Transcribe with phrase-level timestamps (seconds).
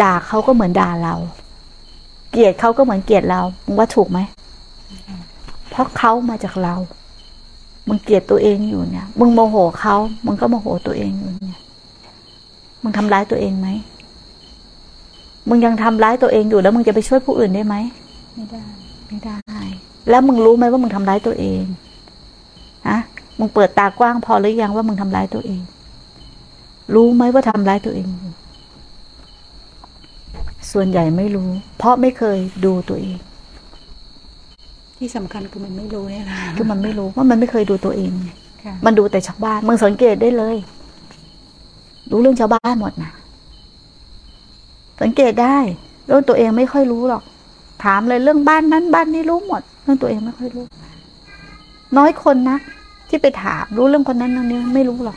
[0.00, 1.14] ด่าเขาก็เหมือนด่าเรา
[2.30, 4.18] เกลียดเขาก็เหมือนเกลียดเรามึงว่าถูกไหม
[5.70, 6.74] เพราะเขามาจากเรา
[7.88, 11.58] มึงเกลียดตัวเองอยู่เนี่ย มึงโมโหเขามึงก็โมโหตัวเองอยู่เนี่ย
[12.82, 13.68] มึงทำร้ายตัวเองไหม
[15.48, 17.74] มึงยังทำร้ายตัวเองอยู่แล้วมึงจะไปช่วยผู้อื่นได้ไหม
[18.34, 18.64] ไม่ได้
[19.08, 19.36] ไม่ได้
[20.10, 21.62] แล้วมึงรู้ไหมว่ามึงทำร้ายตัวเอง
[22.88, 22.98] ฮะ
[23.38, 25.62] มึงเปิดตากว้างพอหรือยังว่ามึงทำร้ายตัวเอง
[26.94, 28.32] รู้ไหมว่าทำร้ายตัวเองอยู่
[30.72, 33.18] ส่วนใหญ่ไม่รู้ เพราะไม่เคยดูตัวเอง
[34.98, 38.28] ที่สำคัญคือมันไม่รู้เนี่ยนะคือมันไม่รู้ว่ามันไม่เคยดูตัวเองไง
[38.64, 40.56] ค่ะมันดูแต่ชาวบ้านมึงสังเกตได้เลย
[42.10, 43.12] รู้เรื่องชาวบ้านหมดนะ
[45.02, 45.56] สังเกตได้
[46.06, 47.22] เรื่องตัวเองไม่ค่อยรู้หรอก
[47.84, 50.64] ถามเลยเรื่องบ้านนั้นบ้านนี้รู้หมด เรื่องตัวเองไม่ค่อยรู้
[51.98, 52.58] น้อยคนนะ
[53.08, 55.16] ที่ไปถามรู้เรื่องคนนั้นเรื่องนี้ไม่รู้หรอก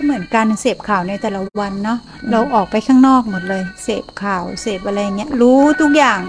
[0.00, 1.98] ก็เหมือนการเสพข่าวในแต่ละวันเนาะ
[2.30, 6.20] เราออกไปข้างนอกหมดเลย เสพข่าวเสพอะไรเงี้ยรู้ทุกอย่าง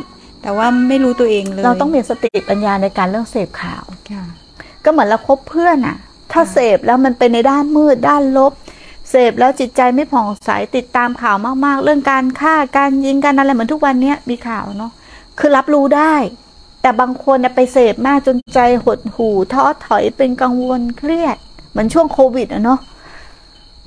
[0.42, 4.24] แต่ว่าไม่รู้ตัวเองเลย เราต้องมีสติปัญญาในการเรื่องเสพข่าวค่ะ
[4.84, 5.98] ก็เหมือนเราคบเพื่อนอะ
[6.32, 8.54] ถ้าค่ะเสพแล้วมันเป็นในด้านมืดด้านลบ
[9.10, 14.92] เสพแล้วจิตใจไม่ผ่องใสติดตามข่าวมากๆ เรื่องการฆ่าการยิงกันอะไรเหมือนทุกวันเนี้ยมีข่าวเนาะ
[15.40, 16.16] คือรับรู้ได้
[16.82, 21.38] แต่บางคนน่ะไปเสพมากจนใจหดหู่ท้อถอยเป็นกังวลเครียด
[21.72, 22.80] เหมือนช่วงโควิดอะเนาะ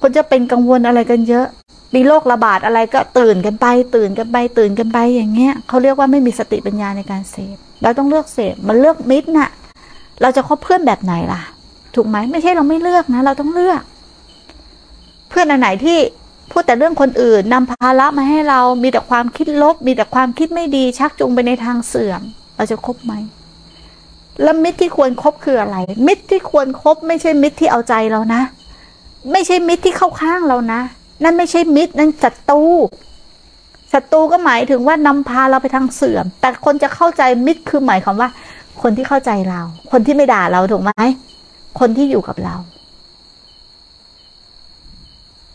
[0.07, 1.47] คนจะเป็นกังวลอะไรกันเยอะ
[1.95, 3.67] มีโรคระบาดอะไรก็ตื่นกันไป
[3.97, 9.51] ตื่นกันไป ตื่นกันไปอย่างเงี้ยเขาเรียกว่าไม่มีสติปัญญาในการเสพเราต้องเลือกเสพมันเลือกมิตรน่ะ
[10.23, 11.43] เราจะคบเพื่อนแบบไหนล่ะ
[11.95, 13.83] ถูกไหมไม่ใช่เราไม่เลือกนะ เราต้องเลือก
[15.29, 15.99] เพื่อนอันไหนที่
[16.51, 22.23] พูดแต่เรื่องคนอื่นนำภาระมาให้เรามีแต่ความคิดลบ มีแต่ความคิดไม่ดี ชักจูงไปในทางเสื่อม
[22.57, 23.13] เราจะคบไหม
[24.43, 28.43] แล้วมิตรที่ควรครบคืออะไร มิตรที่ควรครบไม่ใช่มิตรที่เอาใจเรานะ
[29.33, 30.81] ไม่ใช่มิตรที่เข้าข้างเรานะ
[31.23, 32.63] นั่นไม่ใช่มิตรนั่นศัตรู
[33.93, 38.29] ศัตรูก็หมายถึงว่านำพาเราไปทางเสื่อม แต่คนจะเข้าใจมิตรคือหมายความว่า
[38.83, 40.93] คนที่เข้าใจเรา คนที่ไม่ด่าเราถูกไหม
[41.81, 42.57] คนที่อยู่กับเรา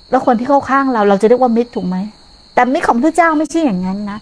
[0.10, 1.98] แล้วคนที่เข้าข้างเรา เราจะเรียกว่ามิตรถูกไหม
[2.54, 4.20] แต่มิตรของพระเจ้าไม่ใช่อย่างนั้นนะ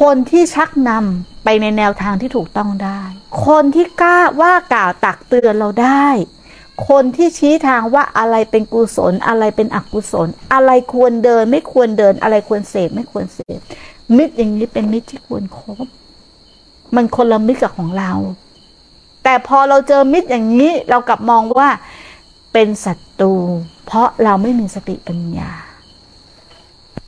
[0.00, 3.00] คนที่ชักนำไปในแนวทางที่ถูกต้องได้
[3.46, 6.06] คนที่กล้าว่ากล่าวตักเตือนเราได้
[6.88, 13.60] คนที่ชี้ทางว่าอะไรเป็นกุศล อะไรเป็นอกุศล อะไรควรเดิน ไม่ควรเดิน อะไรควรเสพไม่ควรเสพ
[14.16, 15.86] มิตรอย่างนี้เป็นมิตรที่ควรคบ
[16.94, 18.12] มันคนละมิตรกับของเรา
[19.24, 21.68] แต่พอเราเจอมิตรอย่างนี้ เรากลับมองว่า
[22.52, 23.34] เป็นศัตรู
[23.86, 25.50] เพราะเราไม่มีสติปัญญา